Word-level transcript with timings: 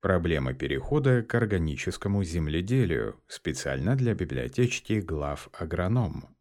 Проблема 0.00 0.54
перехода 0.54 1.22
к 1.22 1.34
органическому 1.34 2.24
земледелию 2.24 3.20
специально 3.28 3.96
для 3.96 4.14
библиотечки 4.14 4.94
глав 4.94 5.50
агроном. 5.52 6.34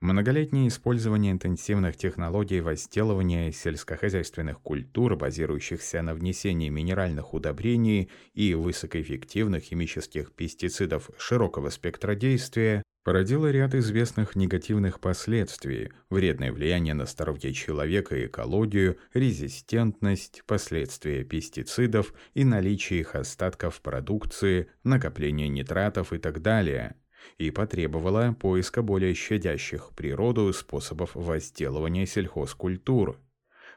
Многолетнее 0.00 0.68
использование 0.68 1.32
интенсивных 1.32 1.96
технологий 1.96 2.60
возделывания 2.60 3.50
сельскохозяйственных 3.50 4.60
культур, 4.60 5.16
базирующихся 5.16 6.02
на 6.02 6.14
внесении 6.14 6.68
минеральных 6.68 7.32
удобрений 7.32 8.10
и 8.34 8.52
высокоэффективных 8.54 9.64
химических 9.64 10.32
пестицидов 10.32 11.10
широкого 11.18 11.70
спектра 11.70 12.14
действия, 12.14 12.82
породило 13.08 13.50
ряд 13.50 13.74
известных 13.74 14.36
негативных 14.36 15.00
последствий, 15.00 15.92
вредное 16.10 16.52
влияние 16.52 16.92
на 16.92 17.06
здоровье 17.06 17.54
человека 17.54 18.14
и 18.14 18.26
экологию, 18.26 18.98
резистентность, 19.14 20.42
последствия 20.46 21.24
пестицидов 21.24 22.12
и 22.34 22.44
наличие 22.44 23.00
их 23.00 23.14
остатков 23.14 23.76
в 23.76 23.80
продукции, 23.80 24.68
накопление 24.84 25.48
нитратов 25.48 26.12
и 26.12 26.18
так 26.18 26.42
далее– 26.42 26.96
и 27.38 27.50
потребовала 27.50 28.34
поиска 28.38 28.82
более 28.82 29.14
щадящих 29.14 29.90
природу 29.96 30.52
способов 30.52 31.10
возделывания 31.14 32.06
сельхозкультур. 32.06 33.18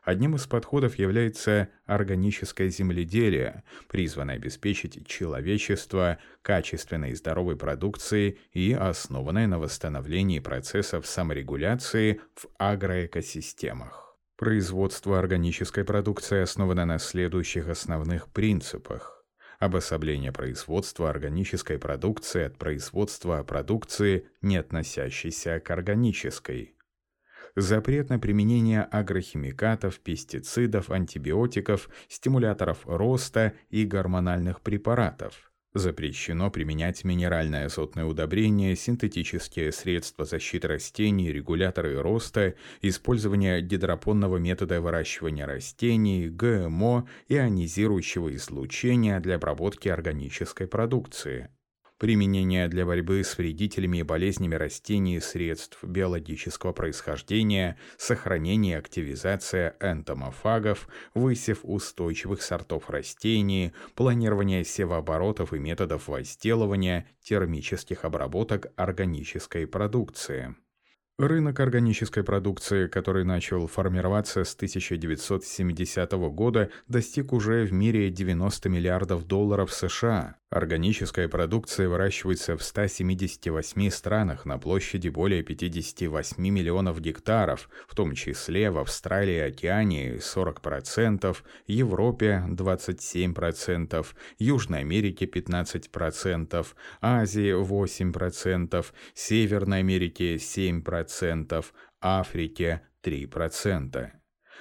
Одним 0.02 0.36
из 0.36 0.48
подходов 0.48 0.98
является 0.98 1.70
органическое 1.86 2.70
земледелие, 2.70 3.64
призванное 3.88 4.36
обеспечить 4.36 5.06
человечество 5.06 6.18
качественной 6.42 7.12
и 7.12 7.16
здоровой 7.16 7.56
продукцией 7.56 8.40
и 8.52 8.74
основанное 8.74 9.46
на 9.46 9.60
восстановлении 9.60 10.40
процессов 10.40 11.06
саморегуляции 11.06 12.20
в 12.36 12.48
агроэкосистемах. 12.58 14.18
Производство 14.38 15.20
органической 15.20 15.84
продукции 15.84 16.42
основано 16.42 16.86
на 16.86 16.98
следующих 16.98 17.70
основных 17.70 18.30
принципах 18.30 19.22
обособление 19.62 20.32
производства 20.32 21.12
органической 21.12 21.78
продукции 21.78 22.46
от 22.46 22.58
производства 22.58 23.44
продукции, 23.44 24.28
не 24.42 24.58
относящейся 24.58 25.60
к 25.60 25.70
органической. 25.70 26.74
Запрет 27.56 28.10
на 28.10 28.20
применение 28.20 28.84
агрохимикатов, 28.84 30.00
пестицидов, 30.00 30.90
антибиотиков, 30.90 31.90
стимуляторов 32.08 32.80
роста 32.86 33.54
и 33.70 33.86
гормональных 33.86 34.62
препаратов– 34.62 35.48
Запрещено 35.74 36.52
применять 36.52 37.06
минеральное 37.06 37.68
азотное 37.68 38.04
удобрение, 38.04 38.76
синтетические 38.76 39.72
средства 39.72 40.26
защиты 40.26 40.68
растений, 40.68 41.32
регуляторы 41.32 42.02
роста, 42.02 42.56
использование 42.82 43.62
гидропонного 43.62 44.36
метода 44.36 44.82
выращивания 44.82 45.46
растений, 45.46 46.28
ГМО 46.28 47.08
ионизирующего 47.30 48.36
излучения 48.36 49.22
для 49.22 49.36
обработки 49.36 49.88
органической 49.88 50.68
продукции 50.68 51.50
применение 52.02 52.68
для 52.68 52.84
борьбы 52.84 53.24
с 53.24 53.38
вредителями 53.38 54.00
и 54.00 54.04
болезнями 54.04 54.56
растений 54.56 55.20
средств 55.20 55.84
биологического 55.84 56.74
происхождения, 56.74 57.78
сохранение 57.96 58.74
и 58.74 58.80
активизация 58.80 59.76
энтомофагов, 59.80 60.88
высев 61.14 61.60
устойчивых 61.62 62.42
сортов 62.42 62.90
растений, 62.90 63.74
планирование 63.94 64.66
севооборотов 64.66 65.54
и 65.54 65.60
методов 65.60 66.08
возделывания, 66.08 67.06
термических 67.22 68.04
обработок 68.04 68.72
органической 68.78 69.68
продукции. 69.68 70.56
Рынок 71.20 71.60
органической 71.60 72.24
продукции, 72.24 72.88
который 72.88 73.26
начал 73.26 73.68
формироваться 73.68 74.44
с 74.44 74.56
1970 74.56 76.12
года, 76.34 76.72
достиг 76.88 77.32
уже 77.32 77.64
в 77.64 77.72
мире 77.74 78.10
90 78.10 78.70
миллиардов 78.70 79.28
долларов 79.28 79.72
США. 79.72 80.41
Органическая 80.52 81.30
продукция 81.30 81.88
выращивается 81.88 82.58
в 82.58 82.64
178 82.64 83.90
странах 83.90 84.46
на 84.46 84.60
площади 84.60 85.08
более 85.08 85.44
58 85.44 86.46
миллионов 86.46 87.00
гектаров, 87.00 87.70
в 87.88 87.96
том 87.96 88.14
числе 88.16 88.70
в 88.70 88.78
Австралии 88.78 89.36
и 89.36 89.40
Океании 89.40 90.18
40%, 90.18 91.38
Европе 91.68 92.44
27%, 92.50 94.06
Южной 94.40 94.80
Америке 94.82 95.26
15%, 95.26 96.68
Азии 97.00 97.54
8%, 97.58 98.86
Северной 99.14 99.80
Америке 99.80 100.36
7%, 100.36 101.66
Африке 102.02 102.82
3%. 103.04 104.10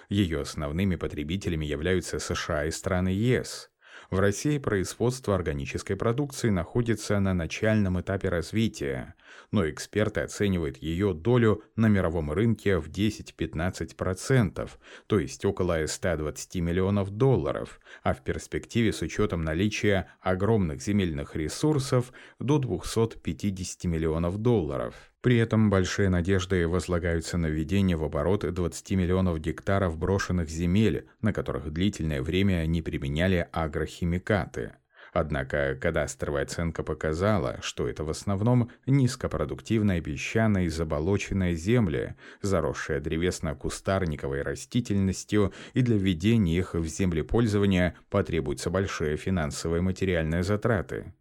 Ее 0.09 0.41
основными 0.41 0.95
потребителями 0.95 1.67
являются 1.67 2.21
США 2.21 2.67
и 2.67 2.71
страны 2.71 3.09
ЕС– 3.09 3.71
в 4.11 4.19
России 4.19 4.59
производство 4.59 5.35
органической 5.37 5.95
продукции 5.95 6.51
находится 6.51 7.21
на 7.21 7.33
начальном 7.33 8.01
этапе 8.01 8.29
развития, 8.29 9.15
но 9.53 9.69
эксперты 9.69 10.21
оценивают 10.21 10.79
ее 10.79 11.15
долю 11.15 11.63
на 11.77 11.87
мировом 11.87 12.33
рынке 12.33 12.79
в 12.79 12.89
10-15%, 12.89 14.71
то 15.07 15.19
есть 15.19 15.45
около 15.45 15.87
120 15.87 16.57
миллионов 16.57 17.11
долларов, 17.11 17.81
а 18.03 18.15
в 18.15 18.23
перспективе 18.23 18.93
с 18.93 19.01
учетом 19.03 19.43
наличия 19.43 20.11
огромных 20.21 20.83
земельных 20.83 21.37
ресурсов 21.37 22.13
до 22.41 22.59
250 22.59 23.85
миллионов 23.85 24.39
долларов. 24.39 25.10
При 25.23 25.37
этом 25.37 25.69
большие 25.69 26.09
надежды 26.09 26.67
возлагаются 26.67 27.37
на 27.37 27.47
введение 27.47 27.97
в 27.97 28.05
оборот 28.05 28.51
20 28.51 28.91
миллионов 28.93 29.39
гектаров 29.39 29.99
брошенных 29.99 30.49
земель, 30.49 31.09
на 31.21 31.35
которых 31.35 31.71
длительное 31.71 32.23
время 32.23 32.65
не 32.65 32.81
применяли 32.81 33.47
агрохимикаты. 33.53 34.73
Однако 35.13 35.77
кадастровая 35.79 36.45
оценка 36.45 36.83
показала, 36.83 37.59
что 37.63 37.89
это 37.89 38.05
в 38.05 38.11
основном 38.11 38.71
низкопродуктивная 38.87 40.01
песчаная 40.01 40.65
и 40.65 40.69
заболоченная 40.69 41.55
земли, 41.55 42.15
заросшая 42.41 43.01
древесно-кустарниковой 43.01 44.43
растительностью, 44.43 45.53
и 45.75 45.83
для 45.83 45.99
введения 45.99 46.57
их 46.57 46.75
в 46.75 46.87
землепользование 46.87 47.97
потребуются 48.09 48.71
большие 48.71 49.17
финансовые 49.17 49.83
материальные 49.83 50.45
затраты. 50.45 51.13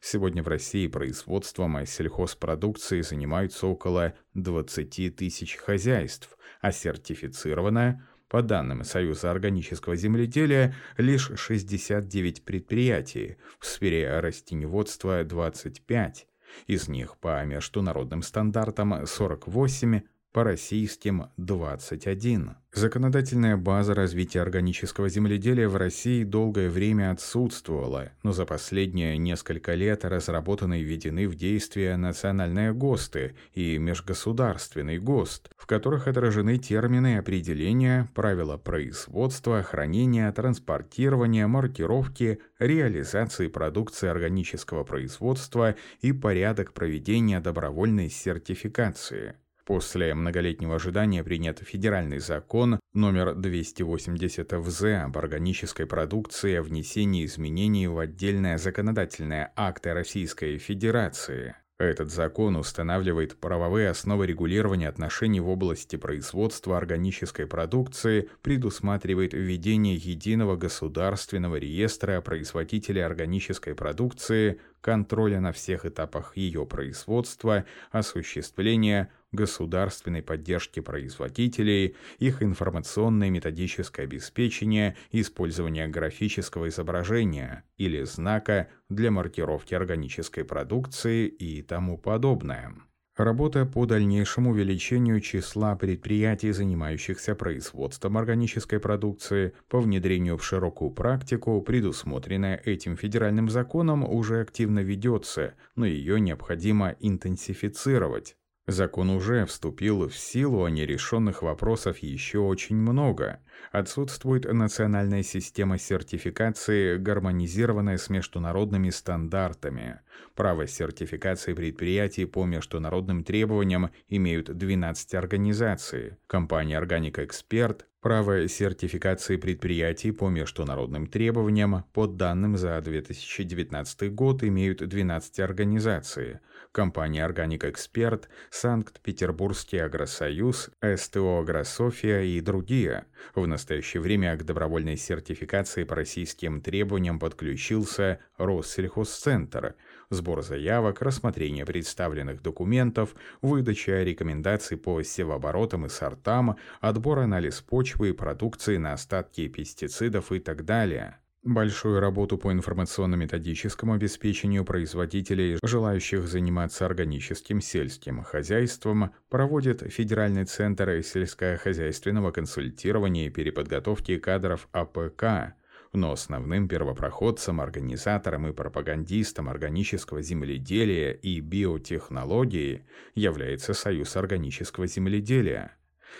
Сегодня 0.00 0.42
в 0.42 0.48
России 0.48 0.86
производством 0.86 1.84
сельхозпродукции 1.84 3.02
занимаются 3.02 3.66
около 3.66 4.14
20 4.34 5.14
тысяч 5.14 5.56
хозяйств, 5.56 6.36
а 6.60 6.72
сертифицировано, 6.72 8.06
по 8.28 8.42
данным 8.42 8.84
Союза 8.84 9.30
органического 9.30 9.96
земледелия, 9.96 10.74
лишь 10.96 11.32
69 11.34 12.44
предприятий, 12.44 13.36
в 13.58 13.66
сфере 13.66 14.20
растеневодства 14.20 15.24
25, 15.24 16.28
из 16.66 16.88
них 16.88 17.16
по 17.18 17.44
международным 17.44 18.22
стандартам 18.22 19.06
48, 19.06 20.02
по 20.32 20.44
российским 20.44 21.26
21. 21.38 22.56
Законодательная 22.72 23.56
база 23.56 23.94
развития 23.94 24.42
органического 24.42 25.08
земледелия 25.08 25.68
в 25.68 25.74
России 25.74 26.22
долгое 26.22 26.70
время 26.70 27.10
отсутствовала, 27.10 28.12
но 28.22 28.32
за 28.32 28.46
последние 28.46 29.18
несколько 29.18 29.74
лет 29.74 30.04
разработаны 30.04 30.80
и 30.80 30.84
введены 30.84 31.26
в 31.26 31.34
действие 31.34 31.96
национальные 31.96 32.72
ГОСТы 32.72 33.34
и 33.54 33.76
межгосударственный 33.78 34.98
ГОСТ, 34.98 35.50
в 35.56 35.66
которых 35.66 36.06
отражены 36.06 36.58
термины 36.58 37.18
определения, 37.18 38.08
правила 38.14 38.56
производства, 38.56 39.64
хранения, 39.64 40.30
транспортирования, 40.30 41.48
маркировки, 41.48 42.38
реализации 42.60 43.48
продукции 43.48 44.08
органического 44.08 44.84
производства 44.84 45.74
и 46.02 46.12
порядок 46.12 46.72
проведения 46.72 47.40
добровольной 47.40 48.10
сертификации. 48.10 49.34
После 49.70 50.16
многолетнего 50.16 50.74
ожидания 50.74 51.22
принят 51.22 51.60
федеральный 51.60 52.18
закон 52.18 52.80
номер 52.92 53.36
280 53.36 54.52
ВЗ 54.52 54.82
об 55.04 55.16
органической 55.16 55.86
продукции 55.86 56.56
о 56.56 56.64
внесении 56.64 57.24
изменений 57.24 57.86
в 57.86 58.00
отдельные 58.00 58.58
законодательные 58.58 59.52
акты 59.54 59.92
Российской 59.92 60.58
Федерации. 60.58 61.54
Этот 61.78 62.10
закон 62.10 62.56
устанавливает 62.56 63.36
правовые 63.36 63.90
основы 63.90 64.26
регулирования 64.26 64.88
отношений 64.88 65.38
в 65.38 65.48
области 65.48 65.94
производства 65.94 66.76
органической 66.76 67.46
продукции, 67.46 68.28
предусматривает 68.42 69.34
введение 69.34 69.94
единого 69.94 70.56
государственного 70.56 71.54
реестра 71.56 72.20
производителей 72.20 73.02
органической 73.02 73.76
продукции, 73.76 74.60
контроля 74.80 75.40
на 75.40 75.52
всех 75.52 75.86
этапах 75.86 76.36
ее 76.36 76.66
производства, 76.66 77.64
осуществления 77.92 79.10
государственной 79.32 80.22
поддержки 80.22 80.80
производителей, 80.80 81.96
их 82.18 82.42
информационное 82.42 83.30
методическое 83.30 84.06
обеспечение, 84.06 84.96
использование 85.12 85.88
графического 85.88 86.68
изображения 86.68 87.64
или 87.76 88.02
знака 88.02 88.68
для 88.88 89.10
маркировки 89.10 89.74
органической 89.74 90.44
продукции 90.44 91.26
и 91.26 91.62
тому 91.62 91.98
подобное. 91.98 92.74
Работа 93.16 93.66
по 93.66 93.84
дальнейшему 93.84 94.52
увеличению 94.52 95.20
числа 95.20 95.76
предприятий, 95.76 96.52
занимающихся 96.52 97.34
производством 97.34 98.16
органической 98.16 98.80
продукции, 98.80 99.52
по 99.68 99.78
внедрению 99.78 100.38
в 100.38 100.44
широкую 100.44 100.90
практику, 100.90 101.60
предусмотренная 101.60 102.56
этим 102.64 102.96
федеральным 102.96 103.50
законом, 103.50 104.04
уже 104.04 104.40
активно 104.40 104.78
ведется, 104.78 105.52
но 105.74 105.84
ее 105.84 106.18
необходимо 106.18 106.96
интенсифицировать. 106.98 108.36
Закон 108.70 109.10
уже 109.10 109.46
вступил 109.46 110.08
в 110.08 110.16
силу, 110.16 110.64
а 110.64 110.70
нерешенных 110.70 111.42
вопросов 111.42 111.98
еще 111.98 112.38
очень 112.38 112.76
много. 112.76 113.40
Отсутствует 113.72 114.44
национальная 114.44 115.24
система 115.24 115.76
сертификации, 115.76 116.96
гармонизированная 116.96 117.98
с 117.98 118.08
международными 118.08 118.90
стандартами. 118.90 120.00
Право 120.36 120.68
сертификации 120.68 121.52
предприятий 121.52 122.26
по 122.26 122.44
международным 122.44 123.24
требованиям 123.24 123.90
имеют 124.08 124.56
12 124.56 125.14
организаций. 125.14 126.16
Компания 126.28 126.78
«Органика 126.78 127.24
Эксперт» 127.24 127.86
Право 128.00 128.48
сертификации 128.48 129.36
предприятий 129.36 130.10
по 130.10 130.30
международным 130.30 131.06
требованиям 131.06 131.84
по 131.92 132.06
данным 132.06 132.56
за 132.56 132.80
2019 132.80 134.14
год 134.14 134.42
имеют 134.42 134.78
12 134.78 135.40
организаций. 135.40 136.38
Компания 136.72 137.22
«Органик 137.22 137.64
Эксперт», 137.66 138.30
Санкт-Петербургский 138.48 139.76
Агросоюз, 139.76 140.70
СТО 140.80 141.40
«Агрософия» 141.40 142.22
и 142.22 142.40
другие. 142.40 143.04
В 143.34 143.46
настоящее 143.46 144.00
время 144.00 144.34
к 144.38 144.46
добровольной 144.46 144.96
сертификации 144.96 145.84
по 145.84 145.94
российским 145.94 146.62
требованиям 146.62 147.18
подключился 147.18 148.18
Россельхозцентр– 148.38 149.74
сбор 150.10 150.42
заявок, 150.42 151.00
рассмотрение 151.02 151.64
представленных 151.64 152.42
документов, 152.42 153.14
выдача 153.42 154.02
рекомендаций 154.02 154.76
по 154.76 155.02
севооборотам 155.02 155.86
и 155.86 155.88
сортам, 155.88 156.56
отбор 156.80 157.20
анализ 157.20 157.60
почвы 157.60 158.10
и 158.10 158.12
продукции 158.12 158.76
на 158.76 158.92
остатки 158.92 159.46
пестицидов 159.48 160.32
и 160.32 160.40
так 160.40 160.64
далее. 160.64 161.18
Большую 161.42 162.00
работу 162.00 162.36
по 162.36 162.52
информационно-методическому 162.52 163.94
обеспечению 163.94 164.66
производителей, 164.66 165.58
желающих 165.62 166.28
заниматься 166.28 166.84
органическим 166.84 167.62
сельским 167.62 168.22
хозяйством, 168.22 169.14
проводит 169.30 169.80
Федеральный 169.90 170.44
центр 170.44 171.02
сельскохозяйственного 171.02 172.30
консультирования 172.30 173.28
и 173.28 173.30
переподготовки 173.30 174.18
кадров 174.18 174.68
АПК, 174.72 175.54
но 175.92 176.12
основным 176.12 176.68
первопроходцем, 176.68 177.60
организатором 177.60 178.46
и 178.46 178.52
пропагандистом 178.52 179.48
органического 179.48 180.22
земледелия 180.22 181.12
и 181.12 181.40
биотехнологии 181.40 182.84
является 183.14 183.74
Союз 183.74 184.16
органического 184.16 184.86
земледелия. 184.86 185.76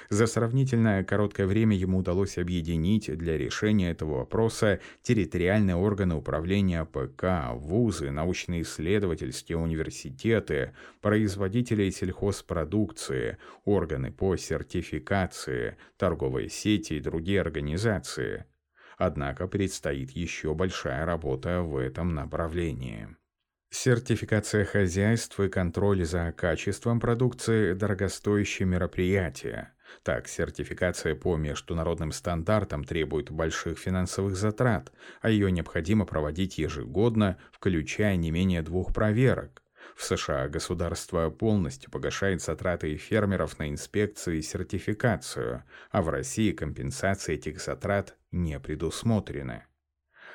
За 0.08 0.26
сравнительно 0.26 1.04
короткое 1.04 1.46
время 1.46 1.76
ему 1.76 1.98
удалось 1.98 2.38
объединить 2.38 3.16
для 3.16 3.36
решения 3.36 3.90
этого 3.90 4.18
вопроса 4.18 4.80
территориальные 5.02 5.76
органы 5.76 6.14
управления 6.14 6.84
ПК, 6.84 7.52
вузы, 7.54 8.10
научно-исследовательские 8.10 9.58
университеты, 9.58 10.74
производителей 11.00 11.90
сельхозпродукции, 11.90 13.38
органы 13.64 14.12
по 14.12 14.36
сертификации, 14.36 15.76
торговые 15.96 16.48
сети 16.48 16.94
и 16.94 17.00
другие 17.00 17.40
организации– 17.40 18.44
Однако 19.00 19.48
предстоит 19.48 20.10
еще 20.10 20.52
большая 20.52 21.06
работа 21.06 21.62
в 21.62 21.78
этом 21.78 22.14
направлении. 22.14 23.08
Сертификация 23.70 24.66
хозяйств 24.66 25.40
и 25.40 25.48
контроль 25.48 26.04
за 26.04 26.34
качеством 26.36 27.00
продукции– 27.00 27.72
дорогостоящие 27.74 28.68
мероприятия. 28.68 29.72
Так, 30.02 30.28
сертификация 30.28 31.14
по 31.14 31.38
международным 31.38 32.12
стандартам 32.12 32.84
требует 32.84 33.30
больших 33.30 33.78
финансовых 33.78 34.36
затрат, 34.36 34.92
а 35.22 35.30
ее 35.30 35.50
необходимо 35.50 36.04
проводить 36.04 36.58
ежегодно, 36.58 37.38
включая 37.52 38.16
не 38.16 38.30
менее 38.30 38.60
двух 38.60 38.92
проверок. 38.92 39.62
В 39.96 40.04
США 40.04 40.46
государство 40.48 41.30
полностью 41.30 41.90
погашает 41.90 42.42
затраты 42.42 42.94
фермеров 42.96 43.58
на 43.58 43.70
инспекцию 43.70 44.36
и 44.36 44.42
сертификацию, 44.42 45.64
а 45.90 46.02
в 46.02 46.10
России 46.10 46.52
компенсации 46.52 47.36
этих 47.36 47.62
затрат 47.62 48.16
не 48.30 48.58
предусмотрены. 48.60 49.64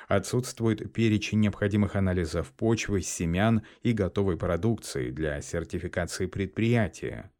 Отсутствует 0.08 0.92
перечень 0.92 1.40
необходимых 1.40 1.96
анализов 1.96 2.52
почвы, 2.52 3.02
семян 3.02 3.62
и 3.82 3.92
готовой 3.92 4.36
продукции 4.36 5.10
для 5.10 5.40
сертификации 5.40 6.26
предприятия. 6.26 7.32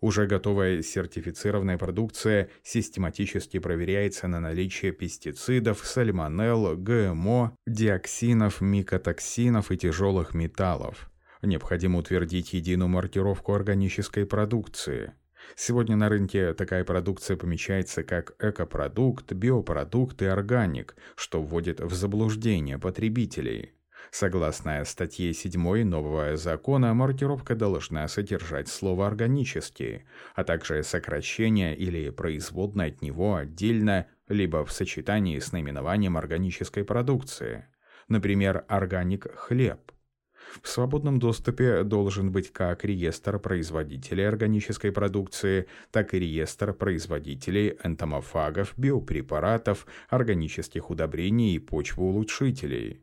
Уже 0.00 0.26
готовая 0.26 0.82
сертифицированная 0.82 1.78
продукция 1.78 2.50
систематически 2.62 3.58
проверяется 3.58 4.28
на 4.28 4.40
наличие 4.40 4.92
пестицидов, 4.92 5.84
сальмонелл, 5.84 6.76
ГМО, 6.76 7.56
диоксинов, 7.66 8.60
микотоксинов 8.60 9.72
и 9.72 9.76
тяжелых 9.76 10.34
металлов. 10.34 11.10
Необходимо 11.42 11.98
утвердить 11.98 12.52
единую 12.52 12.88
маркировку 12.88 13.54
органической 13.54 14.26
продукции. 14.26 15.12
Сегодня 15.54 15.96
на 15.96 16.08
рынке 16.08 16.52
такая 16.54 16.84
продукция 16.84 17.36
помечается 17.36 18.02
как 18.02 18.34
экопродукт, 18.42 19.32
биопродукт 19.32 20.20
и 20.22 20.26
органик, 20.26 20.96
что 21.14 21.42
вводит 21.42 21.80
в 21.80 21.94
заблуждение 21.94 22.78
потребителей. 22.78 23.72
Согласно 24.10 24.84
статье 24.84 25.32
7 25.32 25.84
нового 25.84 26.36
закона, 26.36 26.94
маркировка 26.94 27.54
должна 27.54 28.06
содержать 28.08 28.68
слово 28.68 29.06
«органический», 29.06 30.04
а 30.34 30.44
также 30.44 30.82
сокращение 30.82 31.76
или 31.76 32.10
производное 32.10 32.88
от 32.88 33.02
него 33.02 33.36
отдельно, 33.36 34.06
либо 34.28 34.64
в 34.64 34.72
сочетании 34.72 35.38
с 35.38 35.52
наименованием 35.52 36.16
органической 36.16 36.84
продукции. 36.84 37.66
Например, 38.08 38.64
органик 38.68 39.26
хлеб. 39.34 39.92
В 40.62 40.68
свободном 40.68 41.18
доступе 41.18 41.82
должен 41.84 42.32
быть 42.32 42.52
как 42.52 42.84
реестр 42.84 43.38
производителей 43.38 44.26
органической 44.26 44.90
продукции, 44.90 45.66
так 45.90 46.14
и 46.14 46.18
реестр 46.18 46.72
производителей 46.72 47.76
энтомофагов, 47.82 48.74
биопрепаратов, 48.76 49.86
органических 50.08 50.90
удобрений 50.90 51.54
и 51.54 51.58
почвоулучшителей. 51.58 53.02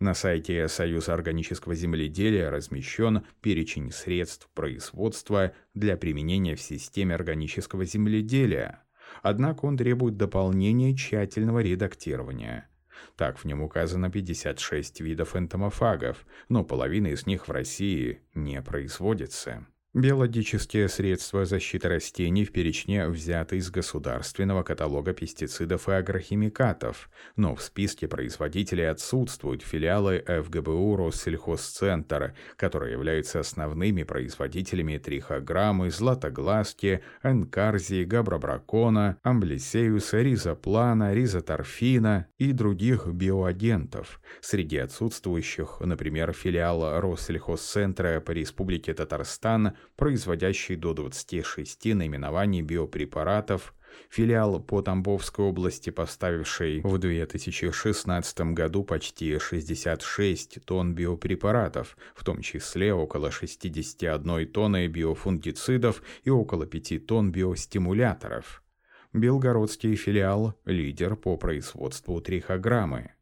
На 0.00 0.14
сайте 0.14 0.66
Союза 0.68 1.12
органического 1.12 1.74
земледелия 1.74 2.50
размещен 2.50 3.26
перечень 3.42 3.92
средств 3.92 4.48
производства 4.54 5.52
для 5.74 5.98
применения 5.98 6.56
в 6.56 6.62
системе 6.62 7.14
органического 7.14 7.84
земледелия. 7.84 8.82
Однако 9.22 9.66
он 9.66 9.76
требует 9.76 10.16
дополнения 10.16 10.96
тщательного 10.96 11.58
редактирования. 11.58 12.69
Так, 13.16 13.38
в 13.38 13.44
нем 13.44 13.62
указано 13.62 14.10
56 14.10 15.00
видов 15.00 15.36
энтомофагов, 15.36 16.24
но 16.48 16.64
половина 16.64 17.08
из 17.08 17.26
них 17.26 17.48
в 17.48 17.50
России 17.50 18.22
не 18.34 18.60
производится. 18.62 19.66
Биологические 19.92 20.88
средства 20.88 21.44
защиты 21.44 21.88
растений 21.88 22.44
в 22.44 22.52
перечне 22.52 23.08
взяты 23.08 23.56
из 23.56 23.72
государственного 23.72 24.62
каталога 24.62 25.12
пестицидов 25.12 25.88
и 25.88 25.92
агрохимикатов, 25.92 27.10
но 27.34 27.56
в 27.56 27.62
списке 27.62 28.06
производителей 28.06 28.88
отсутствуют 28.88 29.62
филиалы 29.62 30.22
ФГБУ 30.24 30.94
Россельхозцентр, 30.94 32.36
которые 32.54 32.92
являются 32.92 33.40
основными 33.40 34.04
производителями 34.04 34.96
трихограммы, 34.96 35.90
златогласки, 35.90 37.02
энкарзии, 37.24 38.04
габробракона, 38.04 39.18
амблисеюса, 39.24 40.22
ризоплана, 40.22 41.14
ризоторфина 41.14 42.28
и 42.38 42.52
других 42.52 43.08
биоагентов. 43.08 44.20
Среди 44.40 44.76
отсутствующих, 44.76 45.80
например, 45.80 46.32
филиал 46.32 47.00
Россельхозцентра 47.00 48.20
по 48.20 48.30
Республике 48.30 48.94
Татарстан 48.94 49.74
производящий 49.96 50.76
до 50.76 50.94
26 50.94 51.94
наименований 51.94 52.62
биопрепаратов, 52.62 53.74
филиал 54.08 54.60
по 54.60 54.82
Тамбовской 54.82 55.44
области, 55.44 55.90
поставивший 55.90 56.80
в 56.82 56.98
2016 56.98 58.40
году 58.52 58.84
почти 58.84 59.38
66 59.38 60.64
тонн 60.64 60.94
биопрепаратов, 60.94 61.96
в 62.14 62.24
том 62.24 62.40
числе 62.40 62.94
около 62.94 63.30
61 63.30 64.48
тонны 64.48 64.86
биофунгицидов 64.88 66.02
и 66.24 66.30
около 66.30 66.66
5 66.66 67.06
тонн 67.06 67.32
биостимуляторов. 67.32 68.62
Белгородский 69.12 69.96
филиал– 69.96 70.54
лидер 70.64 71.16
по 71.16 71.36
производству 71.36 72.20
трихограммы. 72.20 73.12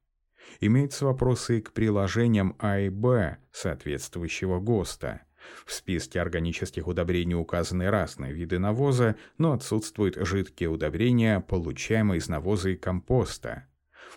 Имеются 0.60 1.06
вопросы 1.06 1.60
к 1.60 1.72
приложениям 1.72 2.56
А 2.58 2.78
и 2.80 2.88
Б 2.88 3.38
соответствующего 3.52 4.60
ГОСТа– 4.60 5.22
в 5.66 5.72
списке 5.72 6.20
органических 6.20 6.86
удобрений 6.86 7.34
указаны 7.34 7.90
разные 7.90 8.32
виды 8.32 8.58
навоза, 8.58 9.16
но 9.38 9.52
отсутствуют 9.52 10.16
жидкие 10.16 10.68
удобрения, 10.68 11.40
получаемые 11.40 12.18
из 12.18 12.28
навоза 12.28 12.70
и 12.70 12.76
компоста. 12.76 13.66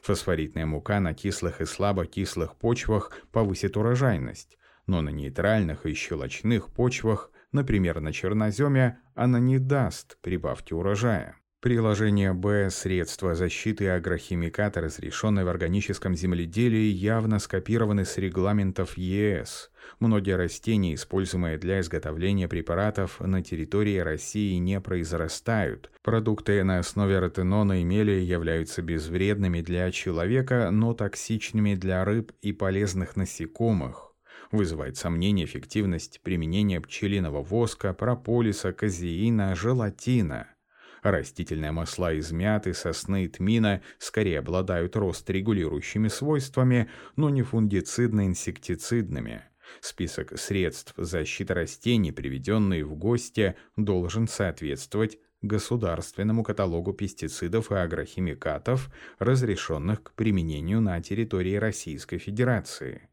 Фосфоритная 0.01 0.65
мука 0.65 0.99
на 0.99 1.13
кислых 1.13 1.61
и 1.61 1.65
слабокислых 1.65 2.55
почвах 2.55 3.11
повысит 3.31 3.77
урожайность, 3.77 4.57
но 4.87 5.01
на 5.01 5.09
нейтральных 5.09 5.85
и 5.85 5.93
щелочных 5.93 6.73
почвах 6.73 7.31
Например, 7.51 7.99
на 7.99 8.13
черноземе 8.13 8.99
она 9.13 9.39
не 9.39 9.59
даст 9.59 10.17
прибавки 10.21 10.73
урожая. 10.73 11.35
Приложение 11.61 12.33
Б 12.33 12.71
«Средства 12.71 13.35
защиты 13.35 13.87
агрохимиката, 13.87 14.81
разрешенные 14.81 15.45
в 15.45 15.47
органическом 15.47 16.15
земледелии, 16.15 16.89
явно 16.89 17.37
скопированы 17.37 18.03
с 18.03 18.17
регламентов 18.17 18.97
ЕС. 18.97 19.69
Многие 19.99 20.37
растения, 20.37 20.95
используемые 20.95 21.59
для 21.59 21.79
изготовления 21.81 22.47
препаратов, 22.47 23.19
на 23.19 23.43
территории 23.43 23.99
России 23.99 24.55
не 24.55 24.81
произрастают. 24.81 25.91
Продукты 26.01 26.63
на 26.63 26.79
основе 26.79 27.19
ротенона 27.19 27.81
и 27.81 27.83
мели 27.83 28.13
являются 28.13 28.81
безвредными 28.81 29.61
для 29.61 29.91
человека, 29.91 30.71
но 30.71 30.95
токсичными 30.95 31.75
для 31.75 32.03
рыб 32.03 32.31
и 32.41 32.53
полезных 32.53 33.15
насекомых. 33.15 34.15
Вызывает 34.51 34.97
сомнение 34.97 35.45
эффективность 35.45 36.21
применения 36.23 36.81
пчелиного 36.81 37.43
воска, 37.43 37.93
прополиса, 37.93 38.73
казеина, 38.73 39.53
желатина– 39.53 40.47
Растительные 41.01 41.71
масла 41.71 42.13
из 42.13 42.31
мяты, 42.31 42.73
сосны 42.73 43.25
и 43.25 43.27
тмина 43.27 43.81
скорее 43.97 44.39
обладают 44.39 44.95
рост-регулирующими 44.95 46.09
свойствами, 46.09 46.89
но 47.15 47.29
не 47.29 47.41
фунгицидно-инсектицидными. 47.41 49.41
Список 49.79 50.37
средств 50.37 50.93
защиты 50.97 51.53
растений, 51.53 52.11
приведенный 52.11 52.83
в 52.83 52.95
гости, 52.95 53.55
должен 53.77 54.27
соответствовать 54.27 55.17
государственному 55.41 56.43
каталогу 56.43 56.93
пестицидов 56.93 57.71
и 57.71 57.75
агрохимикатов, 57.75 58.91
разрешенных 59.17 60.03
к 60.03 60.13
применению 60.13 60.81
на 60.81 61.01
территории 61.01 61.55
Российской 61.55 62.19
Федерации. 62.19 63.09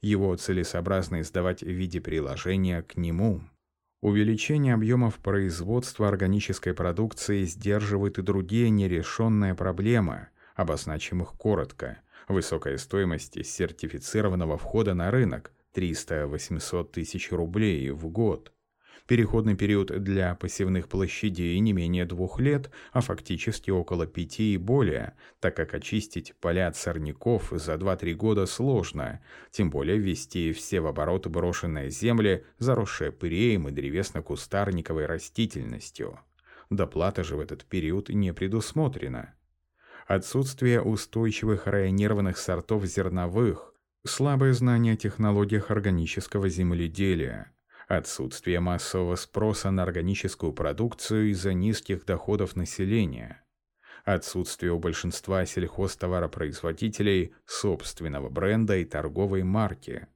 Его 0.00 0.34
целесообразно 0.34 1.20
издавать 1.20 1.62
в 1.62 1.68
виде 1.68 2.00
приложения 2.00 2.82
к 2.82 2.96
нему. 2.96 3.42
Увеличение 4.00 4.72
объемов 4.72 5.18
производства 5.18 6.08
органической 6.08 6.72
продукции 6.72 7.44
сдерживает 7.44 8.18
и 8.18 8.22
другие 8.22 8.70
нерешенные 8.70 9.54
проблемы, 9.54 10.28
обозначим 10.54 11.20
их 11.22 11.34
коротко. 11.34 11.98
Высокая 12.26 12.78
стоимость 12.78 13.44
сертифицированного 13.44 14.56
входа 14.56 14.94
на 14.94 15.10
рынок– 15.10 15.52
300-800 15.74 16.90
тысяч 16.92 17.30
рублей 17.30 17.90
в 17.90 18.08
год– 18.08 18.52
Переходный 19.06 19.56
период 19.56 19.88
для 20.02 20.34
посевных 20.34 20.88
площадей 20.88 21.58
не 21.58 21.72
менее 21.72 22.04
двух 22.04 22.38
лет, 22.38 22.70
а 22.92 23.00
фактически 23.00 23.70
около 23.70 24.06
пяти 24.06 24.54
и 24.54 24.56
более, 24.56 25.14
так 25.40 25.56
как 25.56 25.74
очистить 25.74 26.34
поля 26.40 26.68
от 26.68 26.76
сорняков 26.76 27.48
за 27.50 27.74
2-3 27.74 28.14
года 28.14 28.46
сложно, 28.46 29.20
тем 29.50 29.70
более 29.70 29.98
ввести 29.98 30.52
все 30.52 30.80
в 30.80 30.86
оборот 30.86 31.26
брошенные 31.26 31.90
земли, 31.90 32.44
заросшие 32.58 33.10
пыреем 33.10 33.68
и 33.68 33.72
древесно-кустарниковой 33.72 35.06
растительностью. 35.06 36.20
Доплата 36.68 37.24
же 37.24 37.36
в 37.36 37.40
этот 37.40 37.64
период 37.64 38.10
не 38.10 38.32
предусмотрена. 38.32 39.34
Отсутствие 40.06 40.82
устойчивых 40.82 41.66
районированных 41.66 42.38
сортов 42.38 42.84
зерновых, 42.84 43.74
слабое 44.04 44.52
знание 44.52 44.94
о 44.94 44.96
технологиях 44.96 45.70
органического 45.70 46.48
земледелия– 46.48 47.52
отсутствие 47.90 48.60
массового 48.60 49.16
спроса 49.16 49.72
на 49.72 49.82
органическую 49.82 50.52
продукцию 50.52 51.30
из-за 51.30 51.52
низких 51.52 52.04
доходов 52.04 52.54
населения, 52.54 53.42
отсутствие 54.04 54.72
у 54.72 54.78
большинства 54.78 55.44
сельхозтоваропроизводителей 55.44 57.34
собственного 57.46 58.28
бренда 58.28 58.76
и 58.76 58.84
торговой 58.84 59.42
марки. 59.42 60.06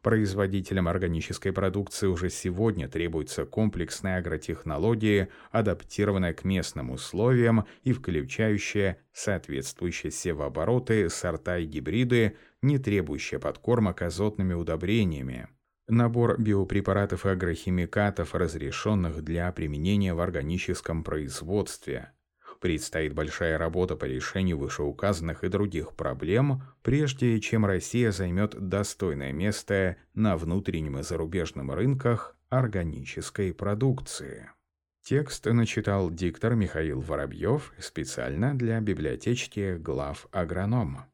Производителям 0.00 0.88
органической 0.88 1.52
продукции 1.52 2.06
уже 2.06 2.30
сегодня 2.30 2.88
требуются 2.88 3.44
комплексные 3.44 4.16
агротехнологии, 4.16 5.28
адаптированные 5.50 6.32
к 6.32 6.44
местным 6.44 6.90
условиям 6.90 7.66
и 7.84 7.92
включающие 7.92 8.96
соответствующие 9.12 10.10
севообороты, 10.10 11.10
сорта 11.10 11.58
и 11.58 11.66
гибриды, 11.66 12.38
не 12.62 12.78
требующие 12.78 13.38
подкормок 13.38 14.00
азотными 14.00 14.54
удобрениями, 14.54 15.48
Набор 15.94 16.40
биопрепаратов 16.40 17.26
и 17.26 17.28
агрохимикатов, 17.28 18.34
разрешенных 18.34 19.22
для 19.22 19.52
применения 19.52 20.14
в 20.14 20.20
органическом 20.20 21.04
производстве. 21.04 22.12
Предстоит 22.62 23.12
большая 23.12 23.58
работа 23.58 23.94
по 23.94 24.06
решению 24.06 24.56
вышеуказанных 24.56 25.44
и 25.44 25.48
других 25.48 25.92
проблем, 25.94 26.62
прежде 26.82 27.38
чем 27.42 27.66
Россия 27.66 28.10
займет 28.10 28.54
достойное 28.58 29.34
место 29.34 29.98
на 30.14 30.38
внутреннем 30.38 30.98
и 30.98 31.02
зарубежном 31.02 31.70
рынках 31.70 32.38
органической 32.48 33.52
продукции. 33.52 34.48
Текст 35.02 35.44
начитал 35.44 36.10
диктор 36.10 36.54
Михаил 36.54 37.02
Воробьев 37.02 37.74
специально 37.78 38.56
для 38.56 38.80
библиотечки 38.80 39.76
глав 39.76 40.26
агронома. 40.32 41.11